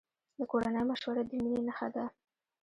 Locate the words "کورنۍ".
0.51-0.83